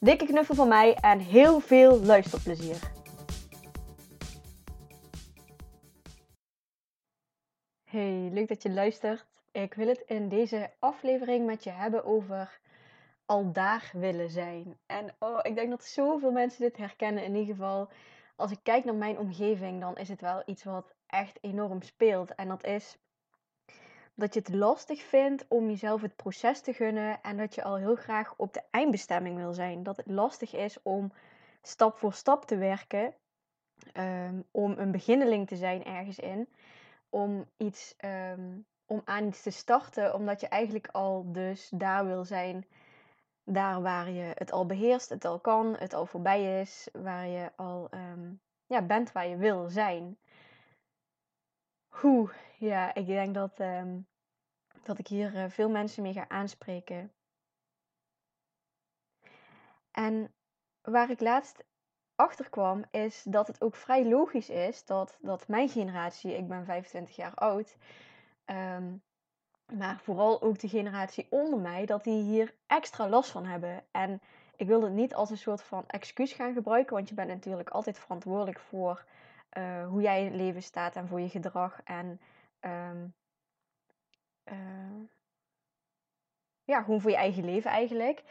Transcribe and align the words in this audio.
Dikke 0.00 0.26
knuffel 0.26 0.54
van 0.54 0.68
mij 0.68 0.94
en 0.94 1.18
heel 1.18 1.60
veel 1.60 2.00
luisterplezier. 2.00 2.92
Hey, 7.84 8.28
leuk 8.32 8.48
dat 8.48 8.62
je 8.62 8.70
luistert. 8.70 9.26
Ik 9.52 9.74
wil 9.74 9.86
het 9.86 10.02
in 10.06 10.28
deze 10.28 10.70
aflevering 10.78 11.46
met 11.46 11.64
je 11.64 11.70
hebben 11.70 12.04
over 12.04 12.60
al 13.26 13.52
daar 13.52 13.90
willen 13.92 14.30
zijn. 14.30 14.78
En 14.86 15.14
oh, 15.18 15.38
ik 15.42 15.54
denk 15.54 15.70
dat 15.70 15.84
zoveel 15.84 16.32
mensen 16.32 16.60
dit 16.60 16.76
herkennen. 16.76 17.24
In 17.24 17.34
ieder 17.34 17.54
geval, 17.54 17.88
als 18.36 18.50
ik 18.50 18.58
kijk 18.62 18.84
naar 18.84 18.94
mijn 18.94 19.18
omgeving, 19.18 19.80
dan 19.80 19.96
is 19.96 20.08
het 20.08 20.20
wel 20.20 20.42
iets 20.46 20.64
wat 20.64 20.94
echt 21.06 21.38
enorm 21.40 21.82
speelt. 21.82 22.34
En 22.34 22.48
dat 22.48 22.64
is 22.64 22.98
dat 24.18 24.34
je 24.34 24.40
het 24.40 24.54
lastig 24.54 25.02
vindt 25.02 25.44
om 25.48 25.68
jezelf 25.68 26.02
het 26.02 26.16
proces 26.16 26.60
te 26.60 26.72
gunnen 26.72 27.22
en 27.22 27.36
dat 27.36 27.54
je 27.54 27.62
al 27.62 27.76
heel 27.76 27.96
graag 27.96 28.34
op 28.36 28.52
de 28.52 28.62
eindbestemming 28.70 29.36
wil 29.36 29.52
zijn. 29.52 29.82
Dat 29.82 29.96
het 29.96 30.06
lastig 30.06 30.54
is 30.54 30.82
om 30.82 31.12
stap 31.62 31.98
voor 31.98 32.12
stap 32.12 32.44
te 32.44 32.56
werken, 32.56 33.14
um, 33.94 34.44
om 34.50 34.74
een 34.78 34.90
beginneling 34.90 35.46
te 35.46 35.56
zijn 35.56 35.84
ergens 35.84 36.18
in, 36.18 36.48
om, 37.08 37.44
iets, 37.56 37.94
um, 38.04 38.66
om 38.86 39.02
aan 39.04 39.26
iets 39.26 39.42
te 39.42 39.50
starten, 39.50 40.14
omdat 40.14 40.40
je 40.40 40.48
eigenlijk 40.48 40.88
al 40.92 41.32
dus 41.32 41.68
daar 41.74 42.06
wil 42.06 42.24
zijn, 42.24 42.66
daar 43.44 43.82
waar 43.82 44.10
je 44.10 44.32
het 44.34 44.52
al 44.52 44.66
beheerst, 44.66 45.08
het 45.08 45.24
al 45.24 45.38
kan, 45.38 45.76
het 45.78 45.94
al 45.94 46.06
voorbij 46.06 46.60
is, 46.60 46.88
waar 46.92 47.26
je 47.26 47.50
al 47.56 47.88
um, 47.90 48.40
ja, 48.66 48.82
bent 48.82 49.12
waar 49.12 49.28
je 49.28 49.36
wil 49.36 49.68
zijn. 49.68 50.18
Hoe, 51.88 52.30
ja, 52.58 52.94
ik 52.94 53.06
denk 53.06 53.34
dat, 53.34 53.60
um, 53.60 54.06
dat 54.82 54.98
ik 54.98 55.06
hier 55.06 55.34
uh, 55.34 55.44
veel 55.48 55.68
mensen 55.68 56.02
mee 56.02 56.12
ga 56.12 56.28
aanspreken. 56.28 57.12
En 59.90 60.34
waar 60.82 61.10
ik 61.10 61.20
laatst 61.20 61.64
achter 62.14 62.50
kwam, 62.50 62.84
is 62.90 63.22
dat 63.22 63.46
het 63.46 63.62
ook 63.62 63.74
vrij 63.74 64.08
logisch 64.08 64.48
is 64.48 64.84
dat, 64.84 65.18
dat 65.20 65.48
mijn 65.48 65.68
generatie, 65.68 66.36
ik 66.36 66.48
ben 66.48 66.64
25 66.64 67.16
jaar 67.16 67.34
oud, 67.34 67.76
um, 68.46 69.02
maar 69.72 69.98
vooral 69.98 70.42
ook 70.42 70.58
de 70.58 70.68
generatie 70.68 71.26
onder 71.30 71.58
mij, 71.58 71.86
dat 71.86 72.04
die 72.04 72.22
hier 72.22 72.54
extra 72.66 73.08
last 73.08 73.30
van 73.30 73.44
hebben. 73.44 73.84
En 73.90 74.20
ik 74.56 74.66
wil 74.66 74.82
het 74.82 74.92
niet 74.92 75.14
als 75.14 75.30
een 75.30 75.36
soort 75.36 75.62
van 75.62 75.84
excuus 75.86 76.32
gaan 76.32 76.52
gebruiken, 76.52 76.94
want 76.94 77.08
je 77.08 77.14
bent 77.14 77.28
natuurlijk 77.28 77.68
altijd 77.68 77.98
verantwoordelijk 77.98 78.58
voor 78.58 79.04
uh, 79.58 79.86
hoe 79.86 80.02
jij 80.02 80.20
in 80.20 80.26
het 80.26 80.34
leven 80.34 80.62
staat 80.62 80.96
en 80.96 81.08
voor 81.08 81.20
je 81.20 81.28
gedrag. 81.28 81.80
En 81.84 82.20
um, 82.60 83.14
uh, 84.44 85.08
ja, 86.64 86.82
gewoon 86.82 87.00
voor 87.00 87.10
je 87.10 87.16
eigen 87.16 87.44
leven 87.44 87.70
eigenlijk. 87.70 88.24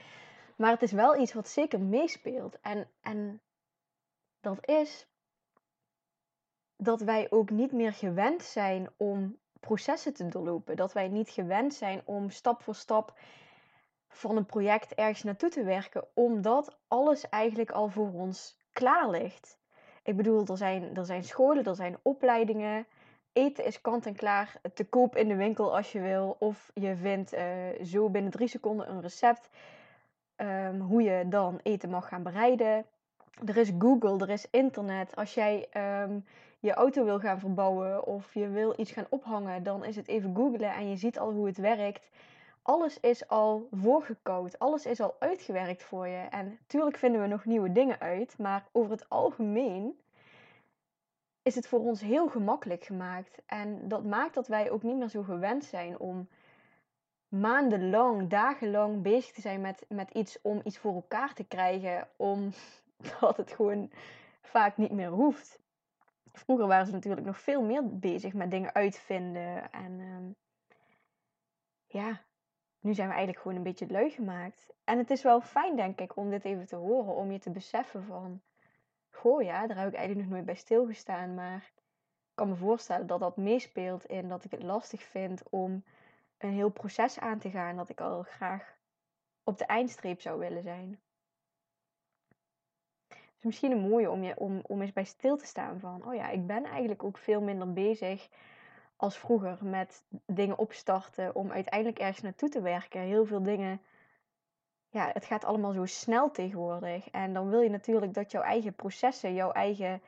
Maar 0.55 0.71
het 0.71 0.81
is 0.81 0.91
wel 0.91 1.17
iets 1.17 1.33
wat 1.33 1.47
zeker 1.47 1.79
meespeelt. 1.81 2.59
En, 2.61 2.89
en 3.01 3.41
dat 4.39 4.67
is 4.67 5.07
dat 6.77 7.01
wij 7.01 7.31
ook 7.31 7.49
niet 7.49 7.71
meer 7.71 7.93
gewend 7.93 8.43
zijn 8.43 8.89
om 8.97 9.37
processen 9.59 10.13
te 10.13 10.27
doorlopen. 10.27 10.75
Dat 10.75 10.93
wij 10.93 11.07
niet 11.07 11.29
gewend 11.29 11.73
zijn 11.73 12.01
om 12.05 12.29
stap 12.29 12.61
voor 12.61 12.75
stap 12.75 13.19
van 14.07 14.37
een 14.37 14.45
project 14.45 14.93
ergens 14.93 15.23
naartoe 15.23 15.49
te 15.49 15.63
werken, 15.63 16.07
omdat 16.13 16.77
alles 16.87 17.29
eigenlijk 17.29 17.71
al 17.71 17.89
voor 17.89 18.11
ons 18.13 18.57
klaar 18.71 19.09
ligt. 19.09 19.57
Ik 20.03 20.15
bedoel, 20.15 20.45
er 20.45 20.57
zijn, 20.57 20.95
er 20.95 21.05
zijn 21.05 21.23
scholen, 21.23 21.63
er 21.63 21.75
zijn 21.75 21.97
opleidingen. 22.01 22.87
Eten 23.37 23.65
is 23.65 23.81
kant 23.81 24.05
en 24.05 24.15
klaar 24.15 24.61
te 24.73 24.85
koop 24.85 25.15
in 25.15 25.27
de 25.27 25.35
winkel 25.35 25.75
als 25.75 25.91
je 25.91 25.99
wil. 25.99 26.35
Of 26.39 26.71
je 26.73 26.95
vindt 26.95 27.33
uh, 27.33 27.41
zo 27.83 28.09
binnen 28.09 28.31
drie 28.31 28.47
seconden 28.47 28.89
een 28.89 29.01
recept 29.01 29.49
um, 30.37 30.81
hoe 30.81 31.01
je 31.01 31.27
dan 31.27 31.59
eten 31.63 31.89
mag 31.89 32.07
gaan 32.07 32.23
bereiden. 32.23 32.85
Er 33.45 33.57
is 33.57 33.71
Google, 33.79 34.17
er 34.19 34.29
is 34.29 34.49
internet. 34.49 35.15
Als 35.15 35.33
jij 35.33 35.67
um, 36.03 36.25
je 36.59 36.73
auto 36.73 37.03
wil 37.03 37.19
gaan 37.19 37.39
verbouwen 37.39 38.05
of 38.05 38.33
je 38.33 38.49
wil 38.49 38.73
iets 38.77 38.91
gaan 38.91 39.07
ophangen, 39.09 39.63
dan 39.63 39.85
is 39.85 39.95
het 39.95 40.07
even 40.07 40.35
googlen 40.35 40.73
en 40.73 40.89
je 40.89 40.95
ziet 40.95 41.19
al 41.19 41.31
hoe 41.31 41.45
het 41.45 41.57
werkt. 41.57 42.09
Alles 42.61 42.99
is 42.99 43.27
al 43.27 43.67
voorgekoud, 43.71 44.59
alles 44.59 44.85
is 44.85 45.01
al 45.01 45.15
uitgewerkt 45.19 45.83
voor 45.83 46.07
je. 46.07 46.27
En 46.29 46.59
tuurlijk 46.67 46.97
vinden 46.97 47.21
we 47.21 47.27
nog 47.27 47.45
nieuwe 47.45 47.71
dingen 47.71 47.99
uit, 47.99 48.37
maar 48.37 48.65
over 48.71 48.91
het 48.91 49.09
algemeen 49.09 49.99
is 51.47 51.55
het 51.55 51.67
voor 51.67 51.79
ons 51.79 52.01
heel 52.01 52.27
gemakkelijk 52.27 52.83
gemaakt. 52.83 53.41
En 53.45 53.87
dat 53.87 54.03
maakt 54.03 54.33
dat 54.33 54.47
wij 54.47 54.71
ook 54.71 54.83
niet 54.83 54.97
meer 54.97 55.09
zo 55.09 55.23
gewend 55.23 55.63
zijn 55.63 55.99
om 55.99 56.27
maandenlang, 57.27 58.29
dagenlang 58.29 59.01
bezig 59.01 59.33
te 59.33 59.41
zijn 59.41 59.61
met, 59.61 59.85
met 59.89 60.11
iets 60.11 60.41
om 60.41 60.61
iets 60.63 60.77
voor 60.77 60.93
elkaar 60.93 61.33
te 61.33 61.43
krijgen, 61.43 62.07
omdat 62.15 63.37
het 63.37 63.51
gewoon 63.51 63.91
vaak 64.41 64.77
niet 64.77 64.91
meer 64.91 65.09
hoeft. 65.09 65.59
Vroeger 66.31 66.67
waren 66.67 66.85
ze 66.85 66.91
natuurlijk 66.91 67.25
nog 67.25 67.39
veel 67.39 67.61
meer 67.61 67.97
bezig 67.97 68.33
met 68.33 68.51
dingen 68.51 68.73
uitvinden. 68.73 69.71
En 69.71 69.99
um, 69.99 70.35
ja, 71.85 72.21
nu 72.79 72.93
zijn 72.93 73.07
we 73.07 73.13
eigenlijk 73.13 73.41
gewoon 73.41 73.57
een 73.57 73.63
beetje 73.63 73.87
lui 73.87 74.09
gemaakt. 74.09 74.67
En 74.83 74.97
het 74.97 75.09
is 75.09 75.23
wel 75.23 75.41
fijn, 75.41 75.75
denk 75.75 75.99
ik, 75.99 76.15
om 76.15 76.29
dit 76.29 76.45
even 76.45 76.67
te 76.67 76.75
horen. 76.75 77.15
Om 77.15 77.31
je 77.31 77.39
te 77.39 77.51
beseffen 77.51 78.03
van... 78.03 78.41
Goh 79.17 79.41
ja, 79.41 79.67
daar 79.67 79.77
heb 79.77 79.87
ik 79.87 79.95
eigenlijk 79.95 80.25
nog 80.25 80.33
nooit 80.33 80.45
bij 80.45 80.55
stilgestaan. 80.55 81.33
Maar 81.33 81.71
ik 81.75 82.33
kan 82.33 82.49
me 82.49 82.55
voorstellen 82.55 83.07
dat 83.07 83.19
dat 83.19 83.37
meespeelt 83.37 84.05
in 84.05 84.27
dat 84.27 84.43
ik 84.43 84.51
het 84.51 84.63
lastig 84.63 85.03
vind 85.03 85.43
om 85.49 85.83
een 86.37 86.51
heel 86.51 86.69
proces 86.69 87.19
aan 87.19 87.39
te 87.39 87.49
gaan. 87.49 87.75
Dat 87.75 87.89
ik 87.89 88.01
al 88.01 88.23
graag 88.23 88.77
op 89.43 89.57
de 89.57 89.65
eindstreep 89.65 90.21
zou 90.21 90.39
willen 90.39 90.63
zijn. 90.63 90.99
Het 93.07 93.37
is 93.37 93.43
misschien 93.43 93.71
een 93.71 93.89
mooie 93.89 94.11
om, 94.11 94.23
je, 94.23 94.39
om, 94.39 94.59
om 94.63 94.81
eens 94.81 94.93
bij 94.93 95.03
stil 95.03 95.37
te 95.37 95.45
staan 95.45 95.79
van... 95.79 96.07
Oh 96.07 96.15
ja, 96.15 96.29
ik 96.29 96.47
ben 96.47 96.63
eigenlijk 96.65 97.03
ook 97.03 97.17
veel 97.17 97.41
minder 97.41 97.73
bezig 97.73 98.29
als 98.95 99.17
vroeger 99.17 99.57
met 99.61 100.05
dingen 100.25 100.57
opstarten 100.57 101.35
om 101.35 101.51
uiteindelijk 101.51 101.99
ergens 101.99 102.21
naartoe 102.21 102.49
te 102.49 102.61
werken. 102.61 103.01
Heel 103.01 103.25
veel 103.25 103.43
dingen, 103.43 103.81
ja, 104.89 105.09
het 105.13 105.25
gaat 105.25 105.45
allemaal 105.45 105.71
zo 105.71 105.85
snel 105.85 106.31
tegenwoordig. 106.31 107.09
En 107.09 107.33
dan 107.33 107.49
wil 107.49 107.61
je 107.61 107.69
natuurlijk 107.69 108.13
dat 108.13 108.31
jouw 108.31 108.41
eigen 108.41 108.73
processen, 108.73 109.33
jouw 109.33 109.51
eigen 109.51 110.01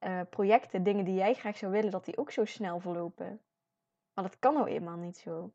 uh, 0.00 0.20
projecten, 0.30 0.82
dingen 0.82 1.04
die 1.04 1.14
jij 1.14 1.34
graag 1.34 1.56
zou 1.56 1.72
willen, 1.72 1.90
dat 1.90 2.04
die 2.04 2.18
ook 2.18 2.30
zo 2.30 2.44
snel 2.44 2.80
verlopen. 2.80 3.40
Maar 4.14 4.24
dat 4.24 4.38
kan 4.38 4.54
nou 4.54 4.68
eenmaal 4.68 4.96
niet 4.96 5.16
zo. 5.16 5.50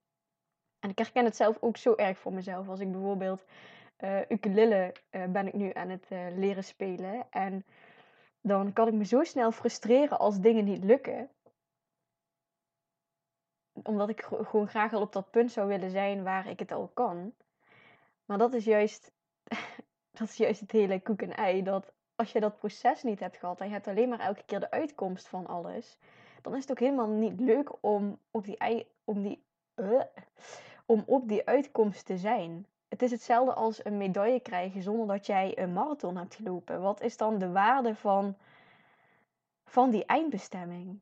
En 0.79 0.89
ik 0.89 0.97
herken 0.97 1.25
het 1.25 1.35
zelf 1.35 1.57
ook 1.59 1.77
zo 1.77 1.95
erg 1.95 2.17
voor 2.17 2.33
mezelf. 2.33 2.69
Als 2.69 2.79
ik 2.79 2.91
bijvoorbeeld 2.91 3.43
uh, 3.99 4.19
ukulele 4.29 4.95
uh, 5.11 5.25
ben 5.25 5.47
ik 5.47 5.53
nu 5.53 5.73
aan 5.73 5.89
het 5.89 6.07
leren 6.35 6.63
spelen. 6.63 7.27
En 7.29 7.65
dan 8.41 8.73
kan 8.73 8.87
ik 8.87 8.93
me 8.93 9.05
zo 9.05 9.23
snel 9.23 9.51
frustreren 9.51 10.19
als 10.19 10.39
dingen 10.39 10.65
niet 10.65 10.83
lukken 10.83 11.29
omdat 13.83 14.09
ik 14.09 14.21
gewoon 14.21 14.67
graag 14.67 14.93
al 14.93 15.01
op 15.01 15.13
dat 15.13 15.31
punt 15.31 15.51
zou 15.51 15.67
willen 15.67 15.91
zijn 15.91 16.23
waar 16.23 16.47
ik 16.47 16.59
het 16.59 16.71
al 16.71 16.87
kan. 16.93 17.33
Maar 18.29 18.38
dat 18.38 18.53
is 18.53 18.66
juist, 18.66 19.12
dat 20.17 20.28
is 20.28 20.35
juist 20.35 20.59
het 20.59 20.72
hele 20.72 21.01
koek 21.01 21.21
en 21.21 21.36
ei. 21.36 21.63
Dat 21.63 21.94
als 22.15 22.31
je 22.31 22.39
dat 22.39 22.57
proces 22.57 23.03
niet 23.03 23.19
hebt 23.19 23.38
gehad 23.38 23.59
en 23.59 23.68
je 23.68 23.74
hebt 23.74 23.88
alleen 23.88 24.09
maar 24.09 24.19
elke 24.19 24.44
keer 24.45 24.59
de 24.59 24.71
uitkomst 24.71 25.27
van 25.27 25.48
alles, 25.48 25.98
dan 26.42 26.56
is 26.56 26.62
het 26.62 26.71
ook 26.71 26.80
helemaal 26.80 27.07
niet 27.07 27.39
leuk 27.39 27.83
om 27.83 28.19
op 28.31 28.44
die, 28.45 28.88
om 29.03 29.21
die, 29.21 29.44
uh, 29.75 30.01
om 30.86 31.03
op 31.06 31.27
die 31.27 31.45
uitkomst 31.45 32.06
te 32.06 32.18
zijn. 32.18 32.68
Het 32.88 33.01
is 33.01 33.12
hetzelfde 33.12 33.53
als 33.53 33.86
een 33.86 33.98
medaille 33.98 34.39
krijgen 34.39 34.81
zonder 34.81 35.07
dat 35.07 35.25
jij 35.25 35.57
een 35.57 35.74
marathon 35.74 36.18
hebt 36.18 36.36
gelopen. 36.36 36.81
Wat 36.81 37.01
is 37.01 37.18
dan 37.18 37.38
de 37.38 37.51
waarde 37.51 37.95
van, 37.95 38.38
van 39.65 39.89
die 39.89 40.06
eindbestemming? 40.06 41.00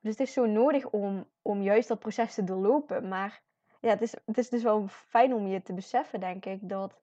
Dus 0.00 0.10
het 0.10 0.20
is 0.20 0.32
zo 0.32 0.46
nodig 0.46 0.86
om, 0.86 1.26
om 1.42 1.62
juist 1.62 1.88
dat 1.88 1.98
proces 1.98 2.34
te 2.34 2.44
doorlopen. 2.44 3.08
Maar 3.08 3.42
ja, 3.80 3.88
het 3.88 4.02
is, 4.02 4.14
het 4.24 4.38
is 4.38 4.48
dus 4.48 4.62
wel 4.62 4.88
fijn 4.88 5.34
om 5.34 5.46
je 5.46 5.62
te 5.62 5.72
beseffen, 5.72 6.20
denk 6.20 6.44
ik, 6.44 6.68
dat, 6.68 7.00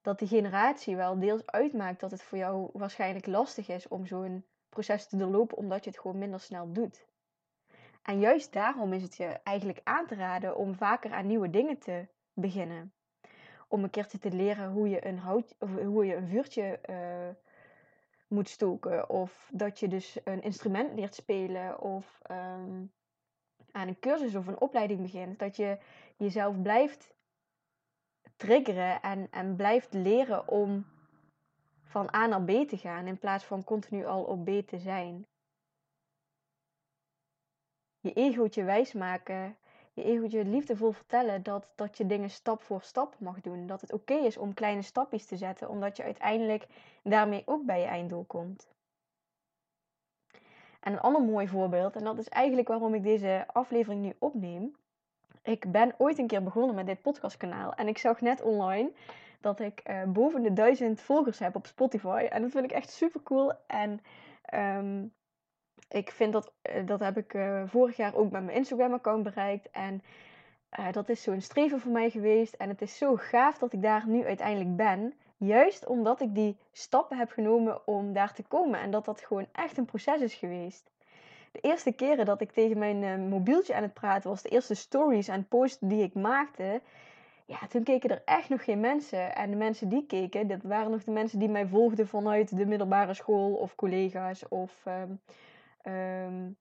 dat 0.00 0.18
die 0.18 0.28
generatie 0.28 0.96
wel 0.96 1.18
deels 1.18 1.46
uitmaakt 1.46 2.00
dat 2.00 2.10
het 2.10 2.22
voor 2.22 2.38
jou 2.38 2.70
waarschijnlijk 2.72 3.26
lastig 3.26 3.68
is 3.68 3.88
om 3.88 4.06
zo'n 4.06 4.44
proces 4.68 5.06
te 5.06 5.16
doorlopen, 5.16 5.56
omdat 5.56 5.84
je 5.84 5.90
het 5.90 5.98
gewoon 5.98 6.18
minder 6.18 6.40
snel 6.40 6.72
doet. 6.72 7.06
En 8.02 8.20
juist 8.20 8.52
daarom 8.52 8.92
is 8.92 9.02
het 9.02 9.16
je 9.16 9.26
eigenlijk 9.26 9.80
aan 9.84 10.06
te 10.06 10.14
raden 10.14 10.56
om 10.56 10.74
vaker 10.74 11.12
aan 11.12 11.26
nieuwe 11.26 11.50
dingen 11.50 11.78
te 11.78 12.06
beginnen. 12.32 12.92
om 13.68 13.82
een 13.82 13.90
keertje 13.90 14.18
te 14.18 14.30
leren 14.30 14.70
hoe 14.70 14.88
je 14.88 15.06
een, 15.06 15.18
hout, 15.18 15.54
of 15.58 15.76
hoe 15.76 16.06
je 16.06 16.14
een 16.14 16.28
vuurtje 16.28 16.80
uh, 16.90 17.28
moet 18.28 18.48
stoken. 18.48 19.10
Of 19.10 19.50
dat 19.52 19.80
je 19.80 19.88
dus 19.88 20.18
een 20.24 20.42
instrument 20.42 20.94
leert 20.94 21.14
spelen. 21.14 21.80
Of 21.80 22.20
um, 22.30 22.92
aan 23.72 23.88
een 23.88 23.98
cursus 23.98 24.34
of 24.34 24.46
een 24.46 24.60
opleiding 24.60 25.02
begint. 25.02 25.38
Dat 25.38 25.56
je 25.56 25.78
jezelf 26.16 26.62
blijft 26.62 27.14
triggeren 28.36 29.02
en, 29.02 29.28
en 29.30 29.56
blijft 29.56 29.92
leren 29.92 30.48
om 30.48 30.86
van 31.82 32.14
A 32.14 32.26
naar 32.26 32.42
B 32.42 32.68
te 32.68 32.76
gaan. 32.76 33.06
In 33.06 33.18
plaats 33.18 33.44
van 33.44 33.64
continu 33.64 34.04
al 34.04 34.22
op 34.22 34.44
B 34.44 34.48
te 34.66 34.78
zijn. 34.78 35.26
Je 38.00 38.12
egootje 38.12 38.64
wijsmaken 38.64 39.56
je 39.94 40.04
egootje 40.04 40.44
liefdevol 40.44 40.92
vertellen 40.92 41.42
dat, 41.42 41.66
dat 41.74 41.96
je 41.96 42.06
dingen 42.06 42.30
stap 42.30 42.62
voor 42.62 42.82
stap 42.82 43.14
mag 43.18 43.40
doen. 43.40 43.66
Dat 43.66 43.80
het 43.80 43.92
oké 43.92 44.14
is 44.14 44.36
om 44.36 44.54
kleine 44.54 44.82
stapjes 44.82 45.26
te 45.26 45.36
zetten, 45.36 45.68
omdat 45.68 45.96
je 45.96 46.02
uiteindelijk 46.02 46.66
daarmee 47.02 47.42
ook 47.46 47.64
bij 47.64 47.80
je 47.80 47.86
einddoel 47.86 48.24
komt. 48.24 48.68
En 50.82 50.92
een 50.92 51.00
ander 51.00 51.22
mooi 51.22 51.48
voorbeeld, 51.48 51.96
en 51.96 52.04
dat 52.04 52.18
is 52.18 52.28
eigenlijk 52.28 52.68
waarom 52.68 52.94
ik 52.94 53.02
deze 53.02 53.44
aflevering 53.52 54.02
nu 54.02 54.12
opneem. 54.18 54.76
Ik 55.42 55.72
ben 55.72 55.94
ooit 55.98 56.18
een 56.18 56.26
keer 56.26 56.42
begonnen 56.42 56.74
met 56.74 56.86
dit 56.86 57.02
podcastkanaal 57.02 57.74
en 57.74 57.88
ik 57.88 57.98
zag 57.98 58.20
net 58.20 58.42
online 58.42 58.90
dat 59.40 59.60
ik 59.60 59.82
uh, 59.90 60.02
boven 60.06 60.42
de 60.42 60.52
duizend 60.52 61.00
volgers 61.00 61.38
heb 61.38 61.54
op 61.54 61.66
Spotify. 61.66 62.26
En 62.30 62.42
dat 62.42 62.50
vind 62.50 62.64
ik 62.64 62.70
echt 62.72 62.90
super 62.90 63.22
cool. 63.22 63.52
En 63.66 64.00
um, 64.54 65.12
ik 65.88 66.10
vind 66.10 66.32
dat, 66.32 66.52
eh, 66.62 66.86
dat 66.86 67.00
heb 67.00 67.16
ik 67.16 67.34
uh, 67.34 67.62
vorig 67.66 67.96
jaar 67.96 68.14
ook 68.14 68.30
met 68.30 68.44
mijn 68.44 68.56
Instagram-account 68.56 69.22
bereikt. 69.22 69.70
En 69.70 70.02
dat 70.92 71.08
is 71.08 71.22
zo'n 71.22 71.40
streven 71.40 71.80
voor 71.80 71.92
mij 71.92 72.10
geweest. 72.10 72.54
En 72.54 72.68
het 72.68 72.82
is 72.82 72.98
zo 72.98 73.16
gaaf 73.16 73.58
dat 73.58 73.72
ik 73.72 73.82
daar 73.82 74.06
nu 74.06 74.24
uiteindelijk 74.24 74.76
ben. 74.76 75.14
Juist 75.44 75.86
omdat 75.86 76.20
ik 76.20 76.34
die 76.34 76.56
stappen 76.72 77.18
heb 77.18 77.30
genomen 77.30 77.86
om 77.86 78.12
daar 78.12 78.34
te 78.34 78.42
komen. 78.42 78.80
En 78.80 78.90
dat 78.90 79.04
dat 79.04 79.20
gewoon 79.20 79.46
echt 79.52 79.76
een 79.76 79.84
proces 79.84 80.20
is 80.20 80.34
geweest. 80.34 80.90
De 81.52 81.60
eerste 81.60 81.92
keren 81.92 82.24
dat 82.24 82.40
ik 82.40 82.52
tegen 82.52 82.78
mijn 82.78 83.28
mobieltje 83.28 83.74
aan 83.74 83.82
het 83.82 83.94
praten 83.94 84.30
was, 84.30 84.42
de 84.42 84.48
eerste 84.48 84.74
stories 84.74 85.28
en 85.28 85.48
posts 85.48 85.78
die 85.80 86.02
ik 86.02 86.14
maakte, 86.14 86.80
ja, 87.46 87.66
toen 87.68 87.82
keken 87.82 88.10
er 88.10 88.22
echt 88.24 88.48
nog 88.48 88.64
geen 88.64 88.80
mensen. 88.80 89.34
En 89.34 89.50
de 89.50 89.56
mensen 89.56 89.88
die 89.88 90.06
keken, 90.06 90.46
dat 90.46 90.62
waren 90.62 90.90
nog 90.90 91.04
de 91.04 91.10
mensen 91.10 91.38
die 91.38 91.48
mij 91.48 91.66
volgden 91.66 92.08
vanuit 92.08 92.56
de 92.56 92.66
middelbare 92.66 93.14
school 93.14 93.54
of 93.54 93.74
collega's 93.74 94.48
of 94.48 94.84
um, 94.86 95.20
um, 95.92 96.56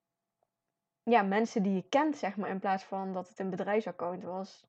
ja, 1.03 1.21
mensen 1.21 1.63
die 1.63 1.75
je 1.75 1.83
kent, 1.89 2.17
zeg 2.17 2.35
maar, 2.37 2.49
in 2.49 2.59
plaats 2.59 2.83
van 2.83 3.13
dat 3.13 3.29
het 3.29 3.39
een 3.39 3.49
bedrijfsaccount 3.49 4.23
was. 4.23 4.65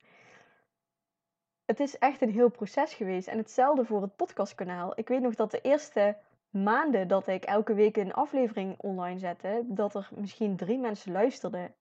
Het 1.64 1.80
is 1.80 1.98
echt 1.98 2.22
een 2.22 2.30
heel 2.30 2.50
proces 2.50 2.94
geweest. 2.94 3.28
En 3.28 3.38
hetzelfde 3.38 3.84
voor 3.84 4.02
het 4.02 4.16
podcastkanaal. 4.16 4.92
Ik 4.94 5.08
weet 5.08 5.20
nog 5.20 5.34
dat 5.34 5.50
de 5.50 5.60
eerste 5.60 6.16
maanden 6.50 7.08
dat 7.08 7.26
ik 7.26 7.44
elke 7.44 7.74
week 7.74 7.96
een 7.96 8.12
aflevering 8.12 8.74
online 8.78 9.18
zette, 9.18 9.62
dat 9.64 9.94
er 9.94 10.08
misschien 10.14 10.56
drie 10.56 10.78
mensen 10.78 11.12
luisterden. 11.12 11.74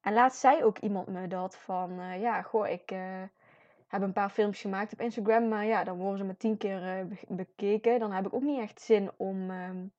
En 0.00 0.12
laatst 0.12 0.40
zei 0.40 0.64
ook 0.64 0.78
iemand 0.78 1.06
me 1.06 1.28
dat 1.28 1.56
van, 1.56 2.00
uh, 2.00 2.20
ja, 2.20 2.42
goh, 2.42 2.68
ik 2.68 2.90
uh, 2.90 3.22
heb 3.88 4.02
een 4.02 4.12
paar 4.12 4.30
filmpjes 4.30 4.60
gemaakt 4.60 4.92
op 4.92 5.00
Instagram, 5.00 5.48
maar 5.48 5.64
ja, 5.64 5.84
dan 5.84 5.96
worden 5.96 6.18
ze 6.18 6.24
met 6.24 6.38
tien 6.38 6.56
keer 6.56 6.82
uh, 6.82 7.16
bekeken. 7.28 7.98
Dan 7.98 8.12
heb 8.12 8.26
ik 8.26 8.34
ook 8.34 8.42
niet 8.42 8.60
echt 8.60 8.80
zin 8.80 9.10
om, 9.16 9.50
um, 9.50 9.92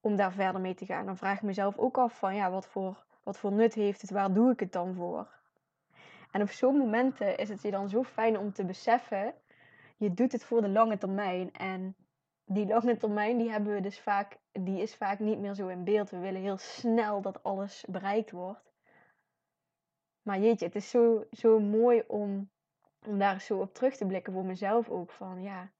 om 0.00 0.16
daar 0.16 0.32
verder 0.32 0.60
mee 0.60 0.74
te 0.74 0.86
gaan. 0.86 1.06
Dan 1.06 1.16
vraag 1.16 1.36
ik 1.36 1.42
mezelf 1.42 1.78
ook 1.78 1.98
af 1.98 2.18
van 2.18 2.34
ja, 2.34 2.50
wat 2.50 2.66
voor, 2.66 3.04
wat 3.22 3.38
voor 3.38 3.52
nut 3.52 3.74
heeft 3.74 4.00
het? 4.00 4.10
Waar 4.10 4.32
doe 4.32 4.52
ik 4.52 4.60
het 4.60 4.72
dan 4.72 4.94
voor? 4.94 5.28
En 6.34 6.42
op 6.42 6.50
zo'n 6.50 6.76
momenten 6.76 7.36
is 7.36 7.48
het 7.48 7.62
je 7.62 7.70
dan 7.70 7.88
zo 7.88 8.02
fijn 8.02 8.38
om 8.38 8.52
te 8.52 8.64
beseffen, 8.64 9.34
je 9.96 10.14
doet 10.14 10.32
het 10.32 10.44
voor 10.44 10.60
de 10.60 10.68
lange 10.68 10.98
termijn. 10.98 11.52
En 11.52 11.96
die 12.44 12.66
lange 12.66 12.96
termijn, 12.96 13.38
die 13.38 13.50
hebben 13.50 13.74
we 13.74 13.80
dus 13.80 14.00
vaak, 14.00 14.38
die 14.52 14.82
is 14.82 14.94
vaak 14.94 15.18
niet 15.18 15.38
meer 15.38 15.54
zo 15.54 15.68
in 15.68 15.84
beeld. 15.84 16.10
We 16.10 16.18
willen 16.18 16.40
heel 16.40 16.56
snel 16.56 17.20
dat 17.20 17.42
alles 17.42 17.84
bereikt 17.88 18.30
wordt. 18.30 18.72
Maar 20.22 20.38
jeetje, 20.38 20.64
het 20.64 20.74
is 20.74 20.90
zo, 20.90 21.24
zo 21.30 21.60
mooi 21.60 22.02
om, 22.06 22.50
om 23.06 23.18
daar 23.18 23.40
zo 23.40 23.58
op 23.58 23.74
terug 23.74 23.96
te 23.96 24.06
blikken 24.06 24.32
voor 24.32 24.44
mezelf 24.44 24.88
ook. 24.88 25.10
Van 25.10 25.42
ja, 25.42 25.70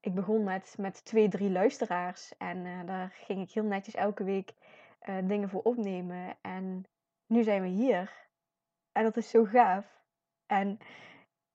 ik 0.00 0.14
begon 0.14 0.44
met, 0.44 0.74
met 0.78 1.04
twee, 1.04 1.28
drie 1.28 1.50
luisteraars. 1.50 2.36
En 2.36 2.64
uh, 2.64 2.86
daar 2.86 3.10
ging 3.10 3.40
ik 3.40 3.50
heel 3.50 3.64
netjes 3.64 3.94
elke 3.94 4.24
week 4.24 4.54
uh, 5.08 5.28
dingen 5.28 5.48
voor 5.48 5.62
opnemen. 5.62 6.36
En 6.40 6.84
nu 7.26 7.42
zijn 7.42 7.62
we 7.62 7.68
hier. 7.68 8.25
En 8.96 9.02
dat 9.02 9.16
is 9.16 9.30
zo 9.30 9.44
gaaf. 9.44 10.02
En 10.46 10.78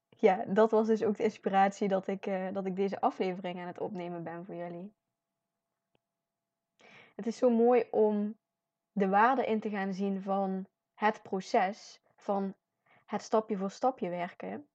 ja, 0.09 0.43
dat 0.47 0.71
was 0.71 0.88
dus 0.88 1.03
ook 1.03 1.17
de 1.17 1.23
inspiratie 1.23 1.88
dat 1.88 2.07
ik, 2.07 2.25
uh, 2.25 2.47
dat 2.53 2.65
ik 2.65 2.75
deze 2.75 3.01
aflevering 3.01 3.59
aan 3.59 3.67
het 3.67 3.79
opnemen 3.79 4.23
ben 4.23 4.45
voor 4.45 4.55
jullie. 4.55 4.93
Het 7.15 7.27
is 7.27 7.38
zo 7.38 7.49
mooi 7.49 7.88
om 7.91 8.38
de 8.91 9.07
waarde 9.07 9.45
in 9.45 9.59
te 9.59 9.69
gaan 9.69 9.93
zien 9.93 10.21
van 10.21 10.65
het 10.95 11.21
proces, 11.21 12.01
van 12.15 12.53
het 13.05 13.21
stapje 13.21 13.57
voor 13.57 13.71
stapje 13.71 14.09
werken. 14.09 14.67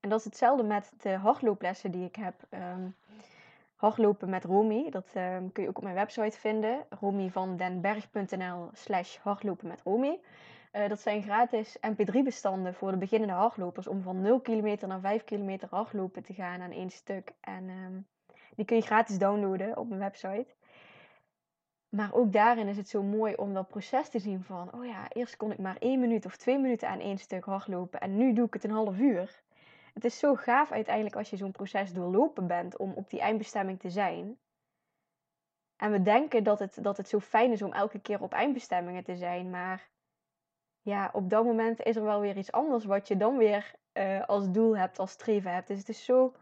En 0.00 0.08
dat 0.08 0.18
is 0.18 0.24
hetzelfde 0.24 0.64
met 0.64 0.92
de 0.96 1.16
hardlooplessen 1.16 1.90
die 1.90 2.06
ik 2.06 2.16
heb. 2.16 2.34
Um, 2.50 2.96
hardlopen 3.74 4.30
met 4.30 4.44
Romy. 4.44 4.90
Dat 4.90 5.14
um, 5.16 5.52
kun 5.52 5.62
je 5.62 5.68
ook 5.68 5.76
op 5.76 5.82
mijn 5.82 5.94
website 5.94 6.38
vinden. 6.38 6.86
romyvandenberg.nl 7.00 8.70
slash 8.72 9.16
hardlopen 9.16 9.68
met 9.68 9.80
Romy. 9.82 10.20
Uh, 10.76 10.88
dat 10.88 11.00
zijn 11.00 11.22
gratis 11.22 11.78
mp3-bestanden 11.78 12.74
voor 12.74 12.90
de 12.90 12.96
beginnende 12.96 13.34
hardlopers. 13.34 13.86
Om 13.86 14.02
van 14.02 14.20
0 14.20 14.40
kilometer 14.40 14.88
naar 14.88 15.00
5 15.00 15.24
kilometer 15.24 15.68
hardlopen 15.70 16.22
te 16.22 16.34
gaan 16.34 16.60
aan 16.60 16.70
één 16.70 16.90
stuk. 16.90 17.32
En 17.40 17.68
um, 17.68 18.06
die 18.56 18.64
kun 18.64 18.76
je 18.76 18.82
gratis 18.82 19.18
downloaden 19.18 19.76
op 19.76 19.88
mijn 19.88 20.00
website. 20.00 20.54
Maar 21.88 22.14
ook 22.14 22.32
daarin 22.32 22.68
is 22.68 22.76
het 22.76 22.88
zo 22.88 23.02
mooi 23.02 23.34
om 23.34 23.54
dat 23.54 23.68
proces 23.68 24.08
te 24.08 24.18
zien 24.18 24.42
van... 24.42 24.72
Oh 24.74 24.86
ja, 24.86 25.08
eerst 25.08 25.36
kon 25.36 25.52
ik 25.52 25.58
maar 25.58 25.76
één 25.78 26.00
minuut 26.00 26.26
of 26.26 26.36
twee 26.36 26.58
minuten 26.58 26.88
aan 26.88 27.00
één 27.00 27.18
stuk 27.18 27.44
hardlopen. 27.44 28.00
En 28.00 28.16
nu 28.16 28.32
doe 28.32 28.46
ik 28.46 28.52
het 28.52 28.64
een 28.64 28.70
half 28.70 28.98
uur 28.98 29.42
het 29.94 30.04
is 30.04 30.18
zo 30.18 30.34
gaaf 30.34 30.72
uiteindelijk 30.72 31.16
als 31.16 31.30
je 31.30 31.36
zo'n 31.36 31.50
proces 31.50 31.92
doorlopen 31.92 32.46
bent 32.46 32.76
om 32.76 32.92
op 32.92 33.10
die 33.10 33.20
eindbestemming 33.20 33.80
te 33.80 33.90
zijn. 33.90 34.38
En 35.76 35.90
we 35.90 36.02
denken 36.02 36.44
dat 36.44 36.58
het, 36.58 36.78
dat 36.82 36.96
het 36.96 37.08
zo 37.08 37.20
fijn 37.20 37.52
is 37.52 37.62
om 37.62 37.72
elke 37.72 38.00
keer 38.00 38.22
op 38.22 38.32
eindbestemmingen 38.32 39.04
te 39.04 39.16
zijn, 39.16 39.50
maar 39.50 39.88
ja, 40.84 41.10
op 41.12 41.30
dat 41.30 41.44
moment 41.44 41.82
is 41.82 41.96
er 41.96 42.04
wel 42.04 42.20
weer 42.20 42.36
iets 42.36 42.52
anders 42.52 42.84
wat 42.84 43.08
je 43.08 43.16
dan 43.16 43.36
weer 43.36 43.74
uh, 43.92 44.24
als 44.24 44.50
doel 44.50 44.76
hebt, 44.76 44.98
als 44.98 45.10
streven 45.10 45.52
hebt. 45.52 45.68
Dus 45.68 45.78
het 45.78 45.88
is 45.88 46.04
zo 46.04 46.34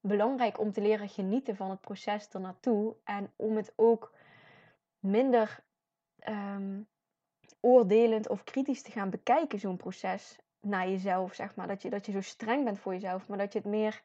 belangrijk 0.00 0.58
om 0.58 0.72
te 0.72 0.80
leren 0.80 1.08
genieten 1.08 1.56
van 1.56 1.70
het 1.70 1.80
proces 1.80 2.28
ernaartoe 2.28 2.94
en 3.04 3.32
om 3.36 3.56
het 3.56 3.72
ook 3.76 4.12
minder 4.98 5.60
um, 6.28 6.88
oordelend 7.60 8.28
of 8.28 8.44
kritisch 8.44 8.82
te 8.82 8.90
gaan 8.90 9.10
bekijken, 9.10 9.58
zo'n 9.58 9.76
proces 9.76 10.38
naar 10.60 10.88
jezelf, 10.88 11.34
zeg 11.34 11.54
maar. 11.54 11.66
Dat 11.66 11.82
je, 11.82 11.90
dat 11.90 12.06
je 12.06 12.12
zo 12.12 12.20
streng 12.20 12.64
bent 12.64 12.78
voor 12.78 12.92
jezelf, 12.92 13.28
maar 13.28 13.38
dat 13.38 13.52
je 13.52 13.58
het 13.58 13.68
meer 13.68 14.02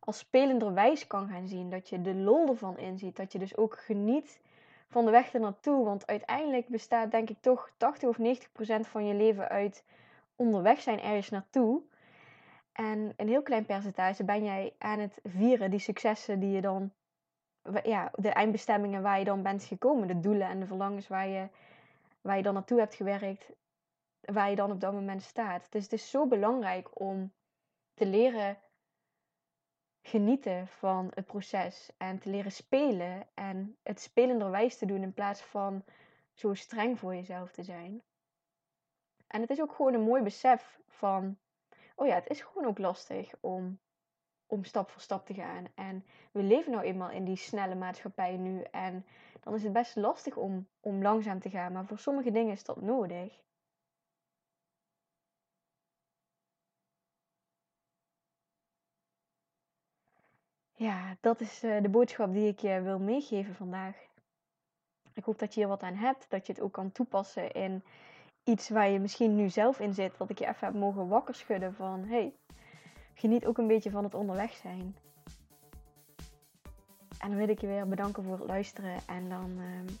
als 0.00 0.18
spelenderwijs 0.18 1.06
kan 1.06 1.28
gaan 1.28 1.48
zien. 1.48 1.70
Dat 1.70 1.88
je 1.88 2.00
de 2.00 2.14
lol 2.14 2.48
ervan 2.48 2.78
inziet. 2.78 3.16
Dat 3.16 3.32
je 3.32 3.38
dus 3.38 3.56
ook 3.56 3.78
geniet 3.78 4.40
van 4.88 5.04
de 5.04 5.10
weg 5.10 5.34
ernaartoe. 5.34 5.84
Want 5.84 6.06
uiteindelijk 6.06 6.68
bestaat 6.68 7.10
denk 7.10 7.30
ik 7.30 7.40
toch 7.40 7.70
80 7.76 8.08
of 8.08 8.18
90 8.18 8.52
procent 8.52 8.86
van 8.86 9.06
je 9.06 9.14
leven 9.14 9.48
uit 9.48 9.84
onderweg 10.36 10.80
zijn 10.80 11.00
ergens 11.00 11.30
naartoe. 11.30 11.82
En 12.72 13.12
een 13.16 13.28
heel 13.28 13.42
klein 13.42 13.66
percentage 13.66 14.24
ben 14.24 14.44
jij 14.44 14.72
aan 14.78 14.98
het 14.98 15.20
vieren, 15.24 15.70
die 15.70 15.80
successen 15.80 16.40
die 16.40 16.50
je 16.50 16.60
dan, 16.60 16.92
ja, 17.82 18.10
de 18.14 18.28
eindbestemmingen 18.28 19.02
waar 19.02 19.18
je 19.18 19.24
dan 19.24 19.42
bent 19.42 19.64
gekomen, 19.64 20.08
de 20.08 20.20
doelen 20.20 20.48
en 20.48 20.60
de 20.60 20.66
verlangens 20.66 21.08
waar 21.08 21.28
je, 21.28 21.48
waar 22.20 22.36
je 22.36 22.42
dan 22.42 22.54
naartoe 22.54 22.78
hebt 22.78 22.94
gewerkt 22.94 23.50
waar 24.32 24.50
je 24.50 24.56
dan 24.56 24.70
op 24.70 24.80
dat 24.80 24.92
moment 24.92 25.22
staat. 25.22 25.72
Dus 25.72 25.82
het 25.82 25.92
is 25.92 26.10
zo 26.10 26.26
belangrijk 26.26 27.00
om 27.00 27.32
te 27.94 28.06
leren 28.06 28.58
genieten 30.08 30.68
van 30.68 31.10
het 31.14 31.26
proces 31.26 31.90
en 31.96 32.18
te 32.18 32.30
leren 32.30 32.52
spelen 32.52 33.26
en 33.34 33.76
het 33.82 34.00
spelenderwijs 34.00 34.78
te 34.78 34.86
doen 34.86 35.02
in 35.02 35.12
plaats 35.12 35.42
van 35.42 35.84
zo 36.32 36.54
streng 36.54 36.98
voor 36.98 37.14
jezelf 37.14 37.52
te 37.52 37.62
zijn. 37.62 38.02
En 39.26 39.40
het 39.40 39.50
is 39.50 39.60
ook 39.60 39.72
gewoon 39.72 39.94
een 39.94 40.00
mooi 40.00 40.22
besef 40.22 40.78
van, 40.88 41.38
oh 41.94 42.06
ja, 42.06 42.14
het 42.14 42.30
is 42.30 42.40
gewoon 42.40 42.68
ook 42.68 42.78
lastig 42.78 43.34
om, 43.40 43.78
om 44.46 44.64
stap 44.64 44.90
voor 44.90 45.00
stap 45.00 45.26
te 45.26 45.34
gaan. 45.34 45.64
En 45.74 46.04
we 46.32 46.42
leven 46.42 46.72
nou 46.72 46.84
eenmaal 46.84 47.10
in 47.10 47.24
die 47.24 47.36
snelle 47.36 47.74
maatschappij 47.74 48.36
nu 48.36 48.62
en 48.62 49.06
dan 49.40 49.54
is 49.54 49.62
het 49.62 49.72
best 49.72 49.96
lastig 49.96 50.36
om, 50.36 50.68
om 50.80 51.02
langzaam 51.02 51.40
te 51.40 51.50
gaan. 51.50 51.72
Maar 51.72 51.86
voor 51.86 51.98
sommige 51.98 52.30
dingen 52.30 52.52
is 52.52 52.64
dat 52.64 52.80
nodig. 52.80 53.46
Ja, 60.78 61.16
dat 61.20 61.40
is 61.40 61.64
uh, 61.64 61.82
de 61.82 61.88
boodschap 61.88 62.32
die 62.32 62.48
ik 62.48 62.58
je 62.58 62.80
wil 62.82 62.98
meegeven 62.98 63.54
vandaag. 63.54 63.96
Ik 65.12 65.24
hoop 65.24 65.38
dat 65.38 65.54
je 65.54 65.60
hier 65.60 65.68
wat 65.68 65.82
aan 65.82 65.94
hebt, 65.94 66.26
dat 66.28 66.46
je 66.46 66.52
het 66.52 66.62
ook 66.62 66.72
kan 66.72 66.92
toepassen 66.92 67.52
in 67.52 67.82
iets 68.44 68.68
waar 68.68 68.88
je 68.88 68.98
misschien 68.98 69.36
nu 69.36 69.48
zelf 69.48 69.80
in 69.80 69.94
zit. 69.94 70.18
Dat 70.18 70.30
ik 70.30 70.38
je 70.38 70.46
even 70.46 70.66
heb 70.66 70.74
mogen 70.74 71.08
wakker 71.08 71.34
schudden 71.34 71.74
van, 71.74 72.04
hey, 72.04 72.32
geniet 73.14 73.46
ook 73.46 73.58
een 73.58 73.66
beetje 73.66 73.90
van 73.90 74.04
het 74.04 74.14
onderweg 74.14 74.52
zijn. 74.52 74.96
En 77.18 77.28
dan 77.28 77.36
wil 77.36 77.48
ik 77.48 77.60
je 77.60 77.66
weer 77.66 77.88
bedanken 77.88 78.22
voor 78.22 78.38
het 78.38 78.48
luisteren 78.48 78.96
en 79.06 79.28
dan 79.28 79.58
ehm, 79.58 79.94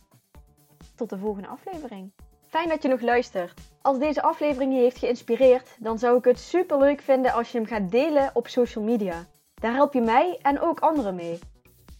tot 0.94 1.10
de 1.10 1.18
volgende 1.18 1.48
aflevering. 1.48 2.10
Fijn 2.46 2.68
dat 2.68 2.82
je 2.82 2.88
nog 2.88 3.00
luistert. 3.00 3.60
Als 3.82 3.98
deze 3.98 4.22
aflevering 4.22 4.74
je 4.74 4.80
heeft 4.80 4.98
geïnspireerd, 4.98 5.76
dan 5.78 5.98
zou 5.98 6.18
ik 6.18 6.24
het 6.24 6.38
super 6.38 6.78
leuk 6.78 7.00
vinden 7.00 7.32
als 7.32 7.52
je 7.52 7.58
hem 7.58 7.66
gaat 7.66 7.90
delen 7.90 8.30
op 8.34 8.48
social 8.48 8.84
media. 8.84 9.26
Daar 9.60 9.74
help 9.74 9.92
je 9.92 10.00
mij 10.00 10.38
en 10.42 10.60
ook 10.60 10.80
anderen 10.80 11.14
mee. 11.14 11.38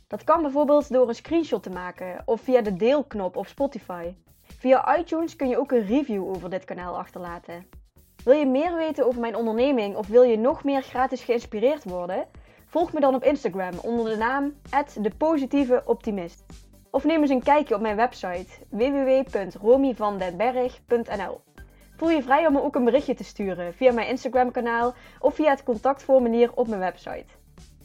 Dat 0.06 0.24
kan 0.24 0.42
bijvoorbeeld 0.42 0.92
door 0.92 1.08
een 1.08 1.14
screenshot 1.14 1.62
te 1.62 1.70
maken 1.70 2.22
of 2.24 2.40
via 2.40 2.60
de 2.60 2.76
deelknop 2.76 3.36
op 3.36 3.46
Spotify. 3.46 4.14
Via 4.42 4.98
iTunes 4.98 5.36
kun 5.36 5.48
je 5.48 5.58
ook 5.58 5.72
een 5.72 5.86
review 5.86 6.28
over 6.28 6.50
dit 6.50 6.64
kanaal 6.64 6.98
achterlaten. 6.98 7.66
Wil 8.24 8.34
je 8.34 8.46
meer 8.46 8.76
weten 8.76 9.06
over 9.06 9.20
mijn 9.20 9.36
onderneming 9.36 9.96
of 9.96 10.06
wil 10.06 10.22
je 10.22 10.38
nog 10.38 10.64
meer 10.64 10.82
gratis 10.82 11.24
geïnspireerd 11.24 11.84
worden? 11.84 12.26
Volg 12.66 12.92
me 12.92 13.00
dan 13.00 13.14
op 13.14 13.24
Instagram 13.24 13.78
onder 13.82 14.10
de 14.10 14.16
naam 14.16 14.54
@depositieveoptimist. 15.00 16.44
Of 16.90 17.04
neem 17.04 17.20
eens 17.20 17.30
een 17.30 17.42
kijkje 17.42 17.74
op 17.74 17.80
mijn 17.80 17.96
website 17.96 18.46
www.romyvandenberg.nl. 18.70 21.40
Voel 21.96 22.10
je 22.10 22.22
vrij 22.22 22.46
om 22.46 22.52
me 22.52 22.62
ook 22.62 22.74
een 22.74 22.84
berichtje 22.84 23.14
te 23.14 23.24
sturen 23.24 23.74
via 23.74 23.92
mijn 23.92 24.08
Instagram 24.08 24.50
kanaal 24.50 24.94
of 25.18 25.34
via 25.34 25.50
het 25.50 25.62
contactformulier 25.62 26.50
op 26.54 26.68
mijn 26.68 26.80
website. 26.80 27.37